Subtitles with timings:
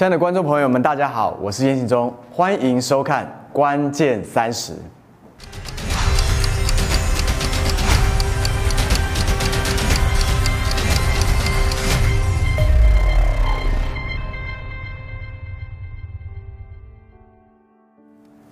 [0.00, 4.72] 亲爱的观众朋友们，大家好，我是燕信忠，欢迎收看《关键三十》。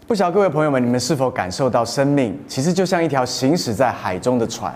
[0.06, 4.74] 不晓得各位朋友们，你们是否感受到生命其实就像一条行驶在海中的船，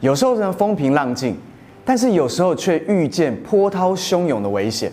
[0.00, 1.36] 有时候呢风平浪静，
[1.84, 4.90] 但是有时候却遇见波涛汹涌的危险。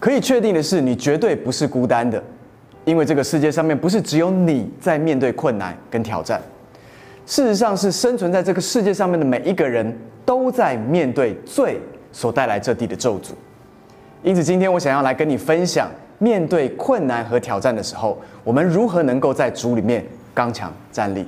[0.00, 2.22] 可以确定的是，你绝对不是孤单的，
[2.84, 6.40] 因为这个世界上面不是只有你在面对困难跟挑战，
[7.26, 11.80] 事实上是生存在这个世界上面的每一个人都在面对罪
[12.12, 13.30] 所带来这地的咒诅。
[14.22, 21.26] 因此，今天我想要来跟你分享，面对困难和挑战的时候，我们如何能够在主里面刚强站立。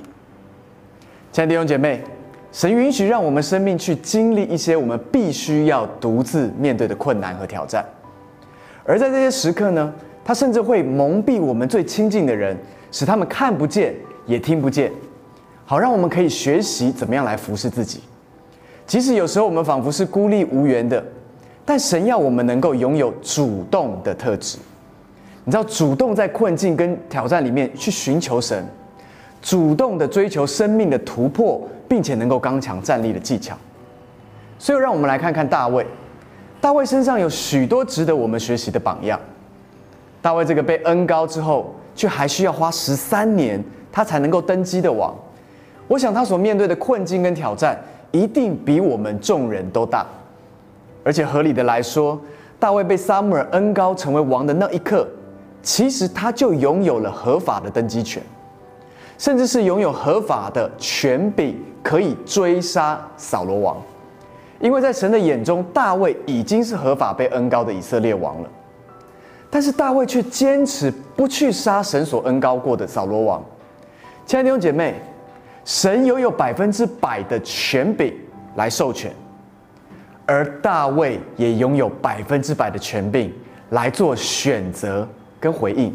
[1.31, 2.01] 亲爱的弟兄姐妹，
[2.51, 7.85] 神允许让我们生命去经历一些我们必须要独自面对的困难和挑战。
[8.83, 12.57] 而在这些时刻呢，他甚至会蒙蔽我们最亲近的人，
[12.91, 13.93] 使他们看不见
[14.25, 14.91] 也听不见，
[15.65, 18.01] 好让我们可以学习怎么样来服侍自己。
[18.87, 21.03] 即使有时候我们仿佛是孤立无援的，
[21.63, 24.57] 但神要我们能够拥有主动的特质。
[25.43, 28.65] 你知道，主动在困境跟挑战里面去寻求神，
[29.41, 33.57] 主动的追求生命的突破，并且能够刚强站立的技巧。
[34.59, 35.85] 所以，让我们来看看大卫。
[36.61, 39.19] 大卫身上有许多值得我们学习的榜样。
[40.21, 45.13] 大卫这个被恩高之后，却还需要花十三年，他才能够登基的王。
[45.87, 47.75] 我想他所面对的困境跟挑战，
[48.11, 50.05] 一定比我们众人都大。
[51.03, 52.21] 而且合理的来说，
[52.59, 55.07] 大卫被撒母耳恩高成为王的那一刻，
[55.63, 58.21] 其实他就拥有了合法的登基权，
[59.17, 63.77] 甚至是拥有合法的权柄，可以追杀扫罗王。
[64.61, 68.49] 因为在神的眼中，大卫已经是合法被恩高的以色列王了，
[69.49, 73.43] 但是大卫却坚持不去杀神所恩高过的扫罗王。
[74.25, 74.93] 亲爱的弟兄姐妹，
[75.65, 78.13] 神拥有百分之百的权柄
[78.55, 79.11] 来授权，
[80.27, 83.33] 而大卫也拥有百分之百的权柄
[83.71, 85.07] 来做选择
[85.39, 85.91] 跟回应。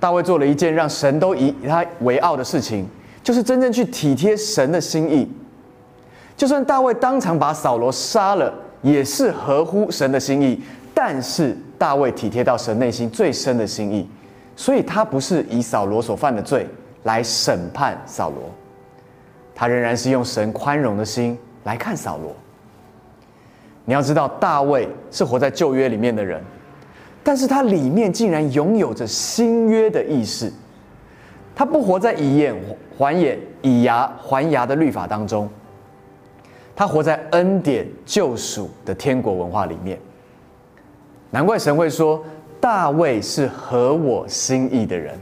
[0.00, 2.86] 大卫做了一件让神都以他为傲的事情，
[3.22, 5.30] 就是真正去体贴神的心意。
[6.36, 8.52] 就算大卫当场把扫罗杀了，
[8.82, 10.60] 也是合乎神的心意。
[10.92, 14.08] 但是大卫体贴到神内心最深的心意，
[14.56, 16.66] 所以他不是以扫罗所犯的罪
[17.02, 18.50] 来审判扫罗，
[19.54, 22.34] 他仍然是用神宽容的心来看扫罗。
[23.84, 26.42] 你要知道，大卫是活在旧约里面的人，
[27.22, 30.50] 但是他里面竟然拥有着新约的意识。
[31.54, 32.54] 他不活在以眼
[32.96, 35.48] 还眼、以牙还牙的律法当中。
[36.76, 39.98] 他活在恩典救赎的天国文化里面，
[41.30, 42.22] 难怪神会说
[42.60, 45.18] 大卫是合我心意的人。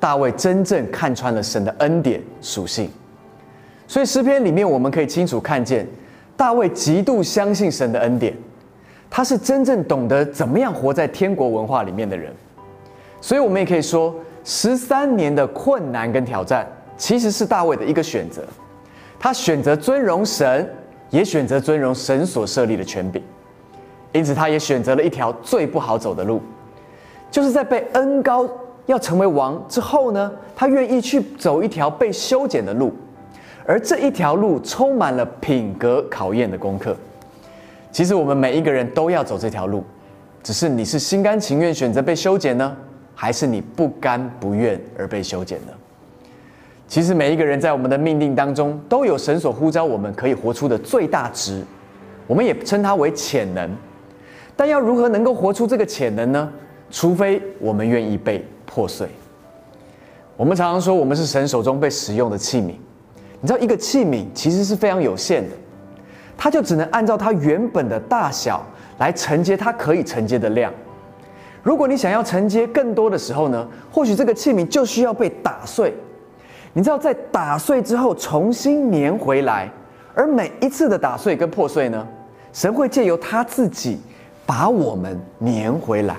[0.00, 2.90] 大卫真正看穿了神的恩典属性，
[3.86, 5.86] 所以诗篇里面我们可以清楚看见，
[6.36, 8.34] 大卫极度相信神的恩典，
[9.10, 12.32] 他是真正懂得怎么样活在天国文化里面的人。
[13.20, 14.14] 所以我们也可以说，
[14.44, 16.66] 十三年的困难跟挑战，
[16.96, 18.42] 其实是大卫的一个选择。
[19.18, 20.68] 他选择尊荣神，
[21.10, 23.22] 也选择尊荣神所设立的权柄，
[24.12, 26.40] 因此他也选择了一条最不好走的路，
[27.30, 28.48] 就是在被恩高
[28.86, 32.92] 要成为王之后呢，他愿意去走一条被修剪的路，
[33.66, 36.96] 而这一条路充满了品格考验的功课。
[37.90, 39.82] 其实我们每一个人都要走这条路，
[40.42, 42.76] 只是你是心甘情愿选择被修剪呢，
[43.14, 45.72] 还是你不甘不愿而被修剪呢？
[46.88, 51.62] 其实每一个人在我们的命令当中，都有神所呼召我们可以活出的最大值，
[52.26, 53.70] 我们也称它为潜能。
[54.54, 56.50] 但要如何能够活出这个潜能呢？
[56.88, 59.08] 除非我们愿意被破碎。
[60.36, 62.72] 我们常常说，我们是神手中被使用的器皿。
[63.40, 65.56] 你知道，一个器皿其实是非常有限的，
[66.36, 68.64] 它就只能按照它原本的大小
[68.98, 70.72] 来承接它可以承接的量。
[71.64, 75.92] 如果你想要承接更多的时候呢，或许这个器皿就需要被打碎。
[76.76, 79.66] 你知道，在打碎之后重新粘回来，
[80.14, 82.06] 而每一次的打碎跟破碎呢，
[82.52, 83.98] 神会借由他自己
[84.44, 86.16] 把我们粘回来，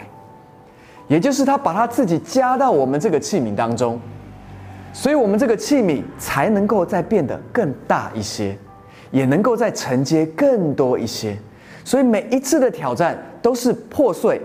[1.07, 4.01] 也就是他把他自己加到我们这个器皿当中，
[4.92, 8.57] 所以我们这个器皿才能够再变得更大一些，
[9.12, 11.38] 也能够再承接更多一些。
[11.86, 14.42] 所以每一次的挑战都是破碎，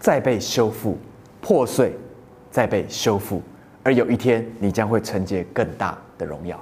[0.00, 0.98] 再被修复，
[1.40, 1.96] 破碎，
[2.50, 3.40] 再被修复。
[3.82, 6.58] 而有一天，你将会承接更大的荣耀。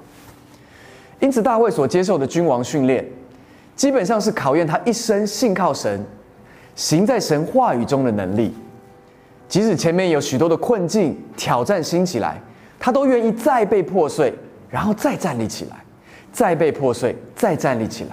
[1.19, 3.05] 因此，大卫所接受的君王训练，
[3.75, 6.03] 基本上是考验他一生信靠神，
[6.75, 8.53] 行在神话语中的能力。
[9.47, 12.41] 即使前面有许多的困境、挑战兴起来，
[12.79, 14.33] 他都愿意再被破碎，
[14.69, 15.77] 然后再站立起来，
[16.31, 18.11] 再被破碎，再站立起来。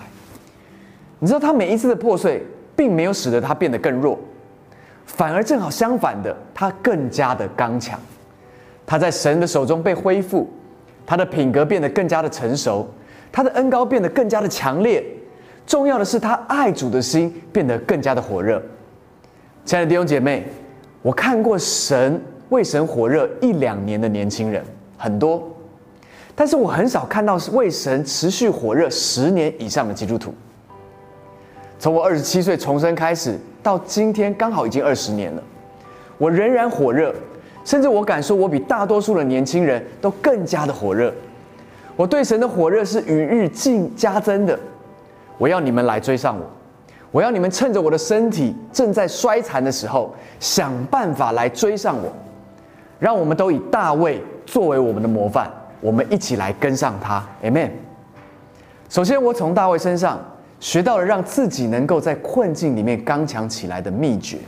[1.18, 2.44] 你知道，他每一次的破碎，
[2.76, 4.18] 并没有使得他变得更弱，
[5.06, 7.98] 反而正好相反的，他更加的刚强。
[8.88, 10.48] 他在神的手中被恢复，
[11.04, 12.88] 他的品格变得更加的成熟，
[13.30, 15.04] 他的恩高变得更加的强烈。
[15.66, 18.62] 重要的是，他爱主的心变得更加的火热。
[19.66, 20.46] 亲爱的弟兄姐妹，
[21.02, 22.18] 我看过神
[22.48, 24.64] 为神火热一两年的年轻人
[24.96, 25.46] 很多，
[26.34, 30.32] 但是我很少看到是为神持续火热十年以上的基督徒。
[31.78, 35.42] 从我二十七岁重生开始，到今天刚好已经二十年了，
[36.16, 37.14] 我仍然火热，
[37.68, 41.12] 甚至我敢说，我比大多数的年轻人都更加的火热。
[41.96, 44.58] 我对神的火热是与日进加增的。
[45.36, 46.50] 我要你们来追上我，
[47.10, 52.10] 我要你们趁着我的身体正在衰残的时候，想办法来追上我。
[52.98, 55.50] 让我们都以大卫作为我们的模范，
[55.82, 57.22] 我们一起来跟上他。
[57.44, 57.68] Amen。
[58.88, 60.18] 首先，我从大卫身上
[60.58, 64.38] 学到了让自己能够在困境里面刚强起来的秘诀。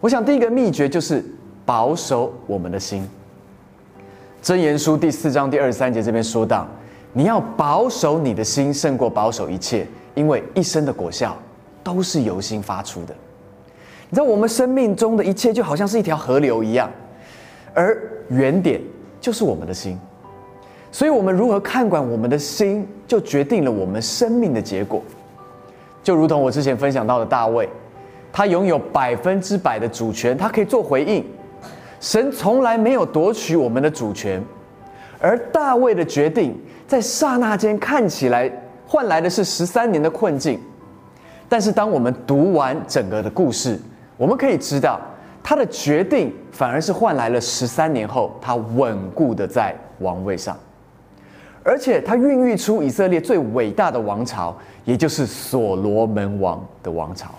[0.00, 1.24] 我想，第一个秘诀就是
[1.66, 3.06] 保守我们的心。
[4.42, 6.66] 箴言书第四章第二十三节这边说到。
[7.12, 11.34] 你要保守你的心，胜过保守一切，因为一生的果效
[11.82, 13.14] 都是由心发出的。
[14.10, 16.90] 你知道，我们生命中的一切就好像是一条河流一样，
[17.72, 17.98] 而
[18.28, 18.82] 原点
[19.18, 19.98] 就是我们的心。
[20.92, 25.02] 所以，我们如何看管我们的心，就决定了我们生命的结果。
[26.02, 27.66] 就如同我之前分享到的大卫，
[28.30, 31.24] 他拥有百分之百的主权，他可以做回应。
[32.00, 34.42] 神从来没有夺取我们的主权，
[35.20, 36.56] 而大卫的决定。
[36.86, 38.48] 在刹那间看起来
[38.86, 40.60] 换来的是十三年的困境，
[41.48, 43.76] 但是当我们读完整个的故事，
[44.16, 45.00] 我们可以知道
[45.42, 50.56] 他的决定反而是换来了十三年后他稳固的在王位上，
[51.64, 57.34] 而且他孕育出以色列最伟大的王朝，也就是所罗门王的王朝。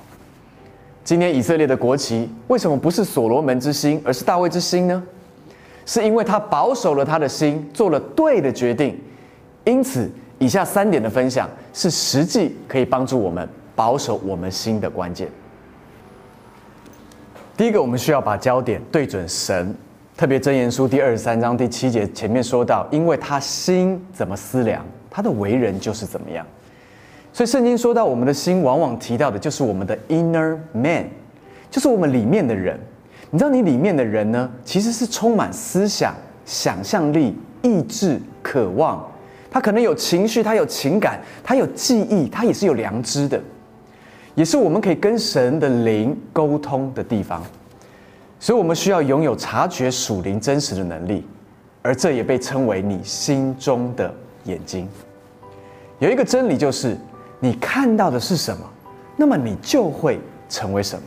[1.08, 5.02] 今天以色列的国旗为什么不是所罗门之星，而是大卫之星呢？
[5.86, 9.00] 是因为他保守了他的心，做了对的决定。
[9.64, 15.30] 因此，以下三点的分享是实际可以帮助我们保守我们心的关键。
[17.56, 19.74] 第一个，我们需要把焦点对准神，
[20.18, 26.46] 特别箴言书第二十三章第七节前面说到，因为他心怎么思量，他的为人就是怎么样。
[27.38, 31.06] 所以圣经说到我们的心，往往提到的就是我们的 inner man，
[31.70, 32.76] 就是我们里面的人。
[33.30, 39.08] 你知道，你里面的人呢，其实是充满思想、想象力、意志、渴望。
[39.52, 43.40] 他可能有情绪，他有情感，他有记忆，他也是有良知的，
[44.34, 47.44] 也是我们可以跟神的灵沟通的地方。
[48.40, 51.24] 所以，我们需要拥有察觉属灵真实的能力，
[51.84, 54.12] 而这也被称为你心中的
[54.46, 54.90] 眼睛。
[56.00, 56.98] 有一个真理就是，
[57.40, 58.64] 你看到的是什么，
[59.16, 60.20] 那么你就会
[60.50, 61.04] 成为什么。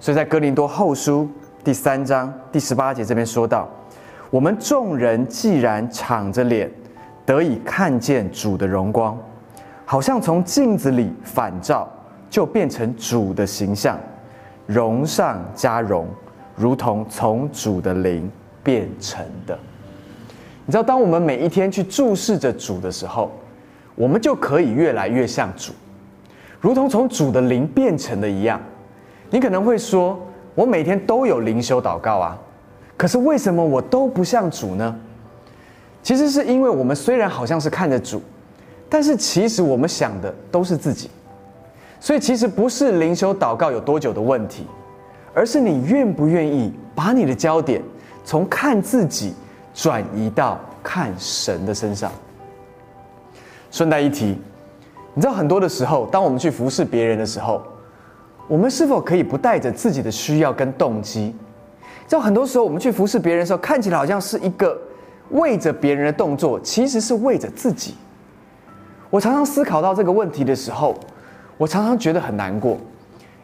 [0.00, 1.28] 所以在哥林多后书
[1.62, 3.68] 第三章第十八节这边说到：
[4.30, 6.70] 我们众人既然敞着脸。
[7.26, 9.16] 得以看见主的荣光，
[9.84, 11.88] 好像从镜子里反照，
[12.28, 13.96] 就变成主的形象，
[14.66, 16.08] 荣上加荣，
[16.56, 18.28] 如同从主的灵
[18.64, 19.56] 变成的。
[20.66, 23.30] 你知道，当我们每一天去注视着主的时候，
[24.00, 25.74] 我们就可以越来越像主，
[26.58, 28.58] 如同从主的灵变成的一样。
[29.28, 30.18] 你可能会说，
[30.54, 32.38] 我每天都有灵修祷告啊，
[32.96, 34.96] 可是为什么我都不像主呢？
[36.02, 38.22] 其实是因为我们虽然好像是看着主，
[38.88, 41.10] 但是其实我们想的都是自己，
[42.00, 44.64] 所以其实不是灵修祷告有多久的问题，
[45.34, 47.82] 而是你愿不愿意把你的焦点
[48.24, 49.34] 从看自己
[49.74, 52.10] 转移到看神的身上。
[53.70, 54.36] 顺带一提，
[55.14, 57.62] 你知道很多的时候，当我们去服侍别人的时候，
[58.48, 61.34] 我们是否可以不带着自己的需要跟动机？
[62.06, 64.76] 知道很多时候我们去服侍别人的时候，看起来好像是一个。
[65.30, 67.94] 为着别人的动作，其实是为着自己。
[69.10, 70.92] 我常常思考到这个问题的时候，
[71.56, 72.76] 我常常觉得很难过，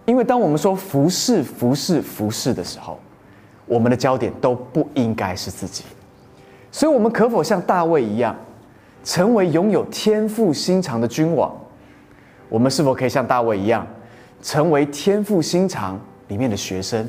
[0.04, 2.99] 因为当我们说服侍、服侍、服侍的时候，
[3.66, 5.85] 我们的焦点都不应该是自己。
[6.73, 8.35] 所以，我们可否像大卫一样，
[9.07, 11.55] 成为拥有天赋心肠的君王？
[12.49, 13.87] 我们是否可以像大卫一样，
[14.43, 17.09] 成为天赋心肠里面的学生？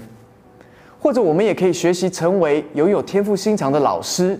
[0.99, 4.39] 或者，我们也可以学习成为拥有天赋心肠的老师？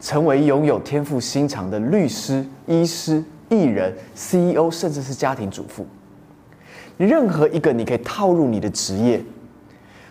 [0.00, 5.86] 成为拥有天赋心肠的律师、医师、艺人、CEO，甚至是家庭主妇。
[6.98, 9.20] 任何一个你可以套入你的职业，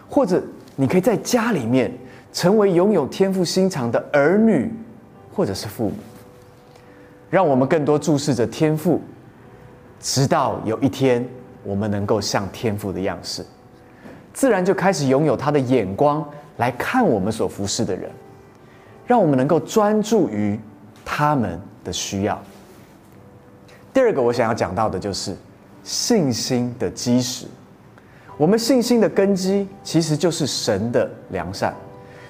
[0.09, 0.41] 或者
[0.75, 1.91] 你可以在家里面
[2.33, 4.69] 成为拥有天赋心肠的儿女，
[5.31, 5.93] 或者是父母。
[7.29, 9.01] 让我们更多注视着天赋，
[9.99, 11.27] 直到有一天
[11.63, 13.45] 我们能够像天赋的样式，
[14.33, 16.25] 自然就开始拥有他的眼光
[16.57, 18.09] 来看我们所服侍的人，
[19.05, 20.59] 让我们能够专注于
[21.03, 22.41] 他们的需要。
[23.93, 25.35] 第二个我想要讲到的就是
[25.83, 27.45] 信心的基石。
[28.37, 31.73] 我们信心的根基其实就是神的良善。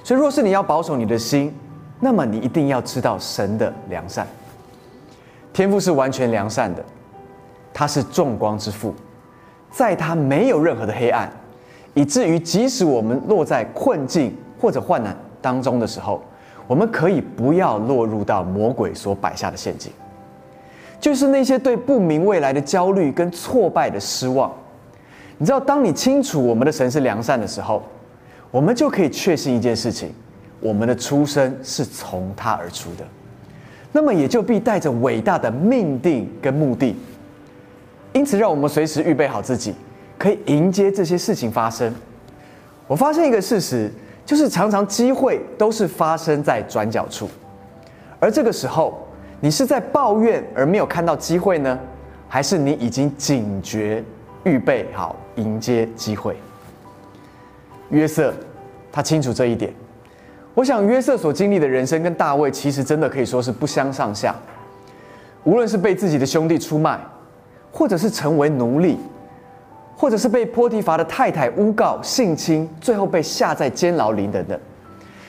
[0.06, 1.54] 所以，若是你要保守你的心，
[2.00, 4.26] 那么你一定要知道神的良善。
[5.58, 6.86] 天父是完全良善的，
[7.74, 8.94] 他是众光之父，
[9.72, 11.28] 在他没有任何的黑暗，
[11.96, 16.22] 以至于即使我们落在困境或者患难当中的时候，
[16.68, 19.92] 我们可以不要落入到魔鬼所摆下的陷阱。
[21.00, 24.54] 就是那些对不明未来的焦虑跟挫败的失望，
[25.40, 27.82] 你知道，当你清楚我们的神是良善的时候，
[28.52, 30.14] 我们就可以确信一件事情：
[30.60, 33.04] 我们的出生是从他而出的，
[33.92, 36.96] 那么也就必带着伟大的命定跟目的。
[38.14, 39.74] 因此，让我们随时预备好自己，
[40.18, 41.94] 可以迎接这些事情发生。
[42.88, 43.92] 我发现一个事实，
[44.26, 47.30] 就是常常机会都是发生在转角处，
[48.20, 49.04] 而这个时候。
[49.40, 51.80] 你是在抱怨而没有看到机会呢，
[52.28, 54.04] 还是你已经警觉、
[54.44, 56.36] 预备好迎接机会？
[57.92, 58.34] 约瑟，
[58.92, 59.72] 他清楚这一点。
[60.58, 64.34] 我想约瑟所经历的人生跟大卫其实真的可以说是不相上下。
[65.44, 67.00] 无论是被自己的兄弟出卖，
[67.72, 68.98] 或者是成为奴隶，
[69.96, 74.60] 或者是被波提乏的太太诬告性侵，最后被下在监牢里等等。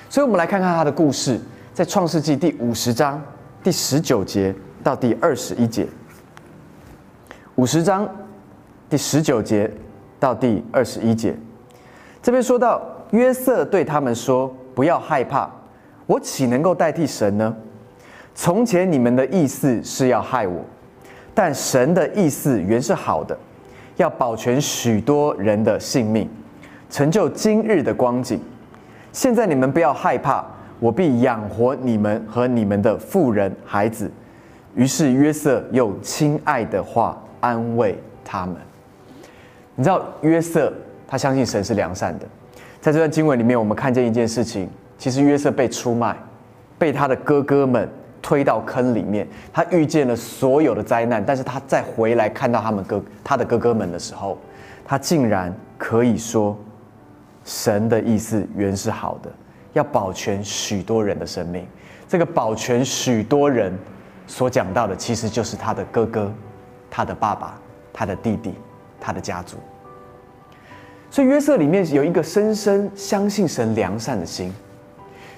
[0.08, 1.38] 所以，我们来看看他的故事，
[1.74, 3.22] 在创世纪第五十章。
[3.62, 5.86] 第十九节到第二十一节，
[7.56, 8.08] 五十章
[8.88, 9.70] 第十九节
[10.18, 11.36] 到第二十一节，
[12.22, 12.80] 这边说到
[13.10, 15.50] 约瑟对他们说：“不要害怕，
[16.06, 17.52] 我岂能够代替神呢？
[18.32, 20.64] 从前你们的意思是要害我，
[21.34, 23.36] 但神的意思原是好的，
[23.96, 26.30] 要保全许多人的性命，
[26.88, 28.40] 成就今日的光景。
[29.10, 30.44] 现在你们不要害怕。”
[30.78, 34.08] 我必养活你们和你们的妇人孩子。
[34.76, 38.54] 于是约瑟用亲爱的话安慰他们。
[39.74, 40.72] 你知道约瑟
[41.08, 42.24] 他相信神是良善的。
[42.80, 46.16] 在这段经文里面，我们看见一件事情：其实约瑟被出卖，
[46.78, 47.88] 被他的哥哥们
[48.22, 51.24] 推到坑里面，他遇见了所有的灾难。
[51.24, 54.38] 但是他再回来看到他们哥他的哥哥们的时候，
[54.86, 56.56] 他竟然可以说：
[57.44, 59.30] 神的意思原是好的。
[59.74, 61.64] 要保全许多人的生命，
[62.08, 63.72] 这个保全许多人
[64.26, 66.32] 所讲到的，其实就是他的哥哥、
[66.90, 67.60] 他的爸爸、
[67.92, 68.54] 他的弟弟、
[68.98, 69.56] 他的家族。
[71.10, 74.52] 所以约瑟里面有一个深深相信神良善的心。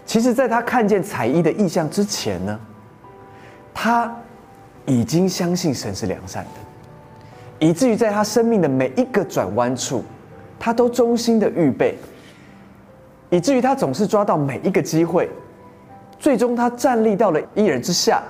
[0.05, 2.59] 其实，在他看见彩衣的意象之前呢，
[3.73, 4.13] 他
[4.85, 10.03] 已经相信神是良善的，以至于在他生命的每一个转弯处，
[10.59, 11.97] 他都衷心的预备。
[13.33, 15.31] 以至于他总是抓到每一个机会，
[16.19, 18.21] 最终他站立到了一人之下、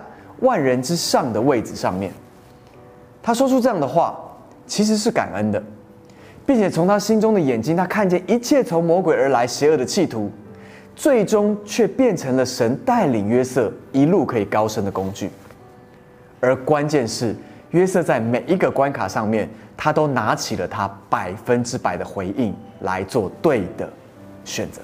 [0.40, 2.12] 万人之上的位置上面。
[3.22, 4.20] 他说出这样的话，
[4.66, 5.62] 其实是感恩的，
[6.46, 10.30] 并且从他心中的眼睛，他看见一切从魔鬼而来邪恶的企图，
[10.96, 15.30] 最终却变成了神带领约瑟一路可以高升的工具。
[16.40, 17.36] 而关键是，
[17.70, 23.88] 约瑟在每一个关卡上面，他都拿起了他百分之百的回应来做对的
[24.44, 24.80] 选择。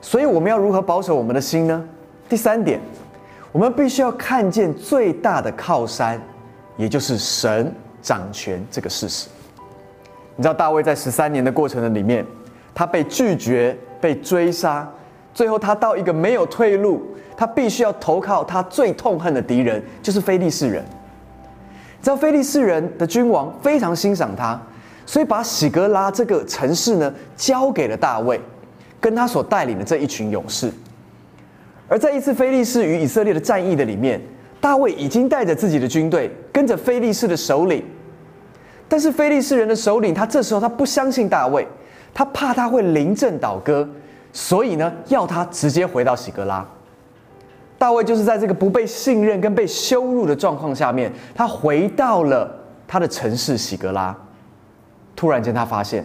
[0.00, 1.84] 所以我们要如何保守我们的心呢？
[2.28, 2.80] 第三点，
[3.52, 6.20] 我们必须要看见最大的靠山，
[6.76, 9.28] 也就是神掌权这个事实。
[10.36, 12.24] 你知道大卫在十三年的过程的里面，
[12.74, 14.88] 他被拒绝、被追杀，
[15.34, 17.02] 最后他到一个没有退路，
[17.36, 20.82] 他必须要投靠他最痛恨的敌人，就是非利士人。
[20.84, 24.60] 你知道非利士人的君王非常欣赏他，
[25.06, 28.40] 所以把喜格拉这个城市呢交给了大卫。
[29.00, 30.72] 跟他所带领的这一群勇士，
[31.88, 34.20] 而在一次菲利士与以色列的战役的里面，
[34.60, 37.84] 大卫已经带着自己的军队跟着菲利士的首领，
[38.92, 41.66] 但是菲利士人的首领他这时候他不相信大卫，
[42.12, 43.88] 他怕他会临阵倒戈，
[44.34, 46.62] 所以呢要他直接回到喜格拉。
[47.78, 52.54] 大卫就是在这个不被信任跟被羞辱的状况下面，他回到了
[52.86, 54.14] 他的城市喜格拉，
[55.16, 56.04] 突然间他发现。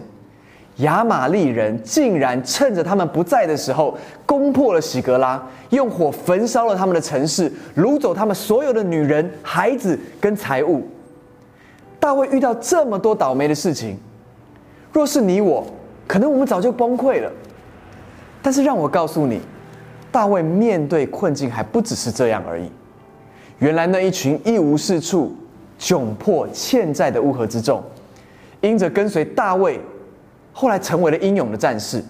[0.76, 10.88] 亚玛利人竟然趁着他们不在的时候，攻破了喜格拉，用火焚烧了他们的城市，掳走他们所有的女人、孩子跟财物。
[12.00, 13.98] 大卫遇到这么多倒霉的事情，
[14.92, 15.66] 若是你我，
[16.06, 17.30] 可能我们早就崩溃了。
[18.40, 19.40] 但是让我告诉你，
[20.12, 22.70] 大卫面对困境还不只是这样而已。
[23.58, 25.34] 原来那一群一无是处、
[25.78, 27.82] 窘迫欠债的乌合之众，
[28.60, 29.80] 因着跟随大卫，
[30.52, 32.02] 后来成为了英勇的战士。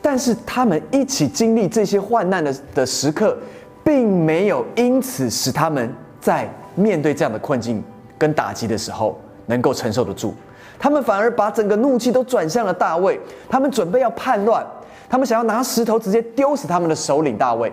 [0.00, 3.36] 但是他们一起经历这些患难的的时刻，
[3.82, 7.82] 并没有因此使他们在面对这样的困境
[8.16, 10.34] 跟打击的时候能够承受得住。
[10.78, 14.66] 他们反而把整个怒气都转向了大卫，他们准备要叛乱，
[15.08, 17.72] 他们想要拿石头直接丢死他们的首领大卫。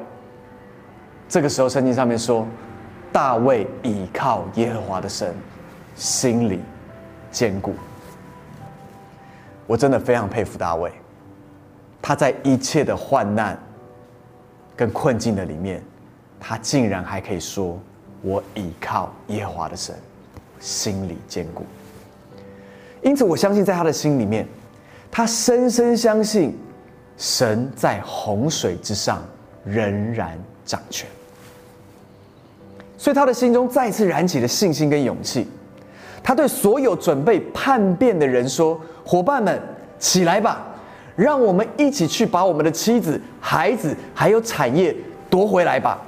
[1.28, 2.46] 这个时候，圣经上面说。
[3.14, 5.36] 大卫倚靠耶和华的神，
[5.96, 6.62] 心里
[7.30, 7.74] 坚固。
[9.68, 10.90] 我真的非常佩服大卫，
[12.02, 13.60] 他在一切的患难
[14.78, 15.84] 跟困境的里面，
[16.40, 17.78] 他竟然还可以说
[18.24, 19.94] ：“我倚靠耶和华的神，
[20.62, 21.66] 心理坚固。”
[23.04, 24.48] 因此，我相信在他的心里面，
[25.12, 26.58] 他深深相信
[27.18, 29.22] 神在洪水之上
[29.66, 31.10] 仍然掌权。
[32.98, 35.50] 所以他的心中再次燃起了信心跟勇气，
[36.22, 39.60] 他对所有准备叛变的人说：“伙伴们，
[39.98, 40.64] 起来吧，
[41.16, 44.96] 让我们一起去把我们的妻子、孩子还有产业
[45.28, 46.00] 夺回来吧。”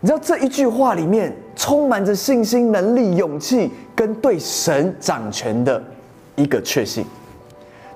[0.00, 5.82] 你知道这一句话里面充满着信心、能力、勇气跟对神掌权的
[6.34, 7.04] 一个确信。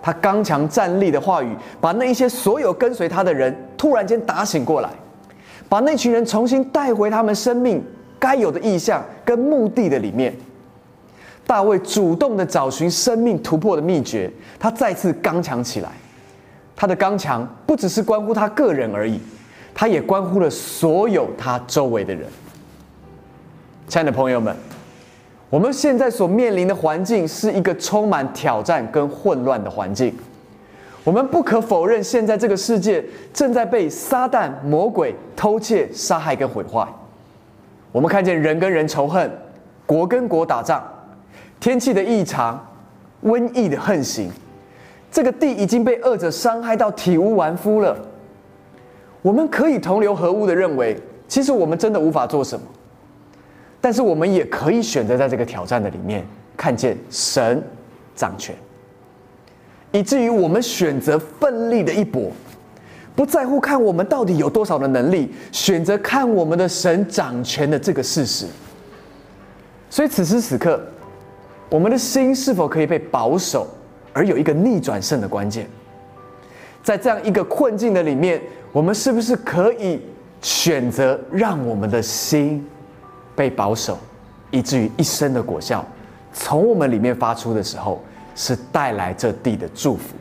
[0.03, 4.89] 他刚强站立的话语，把那一些所有跟随他的人突然间打醒过来。
[5.69, 7.85] 把那群人重新带回他们生命
[8.19, 10.35] 该有的意向跟目的的里面。
[11.47, 14.29] 大卫主动的找寻生命突破的秘诀，
[14.59, 15.91] 他再次刚强起来。
[16.75, 19.21] 他的刚强不只是关乎他个人而已，
[19.81, 22.29] 他也关乎了所有他周围的人。
[23.89, 24.55] 亲爱的朋友们，
[25.49, 30.15] 我们现在所面临的环境是一个充满挑战跟混乱的环境。
[31.03, 36.87] 我们不可否认，现在这个世界正在被撒旦、魔鬼偷窃、杀害跟毁坏。
[37.91, 39.31] 我们看见人跟人仇恨，
[39.87, 40.85] 国跟国打仗，
[41.59, 42.63] 天气的异常，
[43.25, 44.31] 瘟疫的横行，
[45.11, 47.97] 这个地已经被恶者伤害到体无完肤了。
[49.23, 50.97] 我们可以同流合污的认为，
[51.29, 52.65] 其实我们真的无法做什么，
[53.81, 57.63] 但是我们也可以选择在这个挑战的里面，看见神
[58.15, 58.55] 掌权。
[59.93, 62.31] 以至于我们选择奋力的一搏，
[63.17, 68.47] 不在乎看我们到底有多少的能力，选择看我们的神掌权的这个事实。
[69.91, 70.81] 所以此时此刻，
[71.69, 73.67] 我们的心是否可以被保守，
[74.13, 75.69] 而有一个逆转胜的关键？
[76.83, 78.41] 在这样一个困境的里面，
[78.73, 80.01] 我们是不是可以
[80.41, 82.67] 选择让我们的心
[83.35, 83.99] 被保守，
[84.51, 85.85] 以至于一生的果效
[86.33, 88.03] 从我们里面发出的时候？
[88.37, 90.15] 是带来这地的祝福，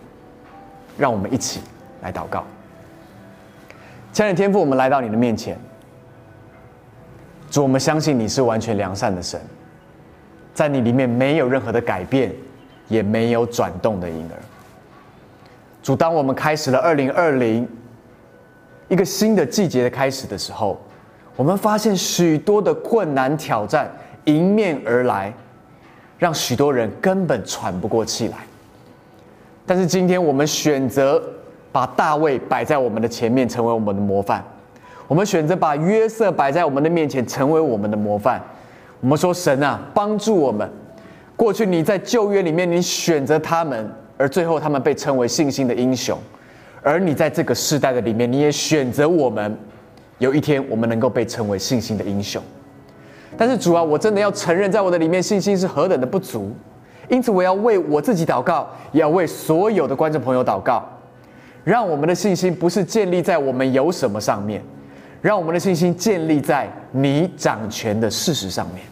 [0.98, 1.62] 让我们一起
[2.02, 2.44] 来祷告。
[4.12, 5.58] 亲爱的天父，我们来到你的面前，
[7.50, 9.40] 主，我们相信你是完全良善的神，
[10.54, 12.34] 在你里面没有任何的改变，
[12.90, 14.36] 也没有转动的婴儿。
[15.82, 17.68] 主，当我们开始了二零二零
[18.88, 20.80] 一个新的季节的开始的时候，
[21.36, 23.92] 我们发现许多的困难挑战
[24.26, 25.34] 迎面而来。
[26.18, 28.40] 让许多人根本喘不过气来。
[29.66, 31.24] 但是今天我们选择
[31.72, 34.42] 把大卫摆在我们的前面，成为我们的模范；
[35.08, 38.44] 我们选择把约瑟摆在我们的面前，成为我们的模范。
[39.00, 40.70] 我们说：神啊，帮助我们！
[41.38, 46.18] 过去你在旧约里面，你选择他们，而最后他们被称为信心的英雄；
[46.84, 49.58] 而你在这个世代的里面，你也选择我们，
[50.18, 52.44] 有一天我们能够被称为信心的英雄。
[53.38, 56.54] 但是主啊，我真的要承认，在我的里面信心是何等的不足，
[57.08, 60.86] 因此我要为我自己祷告，也要为所有的观众朋友祷告，
[61.64, 64.62] 让我们的信心不是建立在我们有什么上面，
[65.22, 68.84] 让我们的信心建立在你掌权的事实上面，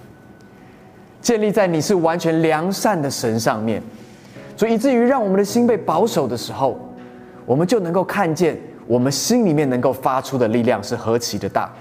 [1.20, 3.84] 建立在你是完全良善的神上面，
[4.58, 6.78] 所以以至于让我们的心被保守的时候，
[7.46, 11.72] 我们就能够看见我们心里面能够发出的力量是何其的大。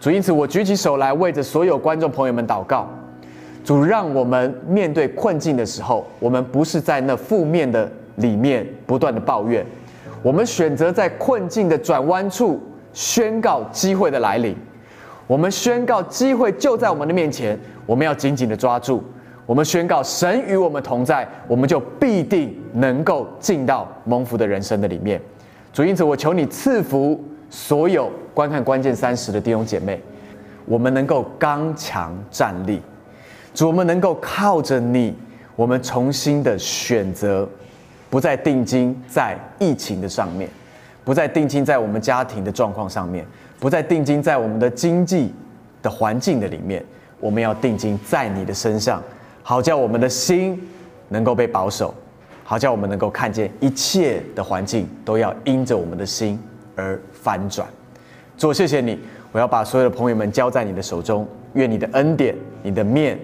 [0.00, 2.88] 主，因此我举起手来，为着所有观众朋友们祷告。
[3.64, 9.66] 主，让我们面对困境的时候，我们不是在那负面的里面不断的抱怨，
[10.22, 14.54] 我们选择在困境的转弯处宣告机会的来临。
[15.26, 19.02] 我们宣告机会就在我们的面前，我们要紧紧的抓住。
[19.46, 25.18] 我们宣告神与我们同在，我们就必定能够进到蒙福的人生的里面。
[25.72, 27.18] 主，因此我求你赐福。
[27.48, 30.02] 所有观看关键三十的弟兄姐妹，
[30.64, 32.82] 我们能够刚强站立。
[33.54, 35.14] 主，我们能够靠着你，
[35.54, 37.48] 我们重新的选择，
[38.10, 40.50] 不再定睛在疫情的上面，
[41.04, 43.24] 不再定睛在我们家庭的状况上面，
[43.60, 45.32] 不再定睛在我们的经济
[45.80, 46.84] 的环境的里面，
[47.20, 49.00] 我们要定睛在你的身上，
[49.48, 50.60] 好叫我们的心
[51.08, 51.94] 能够被保守，
[52.42, 56.36] 好叫我们能够看见一切的环境都要因着我们的心
[56.74, 57.64] 而翻转。
[58.36, 58.98] 主，谢谢你，
[59.30, 63.16] 我要把所有的朋友们交在你的手中，愿你的恩典、你的面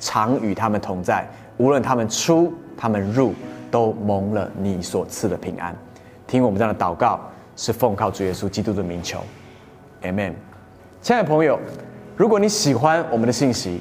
[0.00, 1.24] 常与他们同在，
[1.58, 3.32] 无论他们出、他们入，
[3.70, 5.72] 都蒙了你所赐的平安。
[6.26, 7.20] 听我们这样的祷告，
[7.54, 9.20] 是奉靠主耶稣基督的名求
[10.00, 10.32] M M。
[11.00, 11.56] 亲爱的朋友，
[12.16, 13.80] 如果你喜欢我们的信息，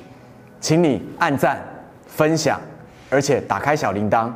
[0.61, 1.59] 请你按赞、
[2.07, 2.59] 分享，
[3.09, 4.31] 而且打开小铃铛，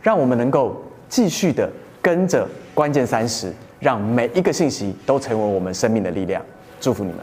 [0.00, 3.52] 让我们能够继续的跟着关键三十。
[3.80, 6.42] 让每一个信息都成为我们生命的力量，
[6.80, 7.18] 祝福你们。